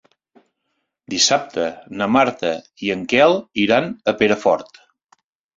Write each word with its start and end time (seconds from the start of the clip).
Dissabte 1.13 1.67
na 2.01 2.09
Marta 2.15 2.53
i 2.87 2.91
en 2.97 3.05
Quel 3.15 3.39
iran 3.67 3.93
a 4.15 4.15
Perafort. 4.23 4.85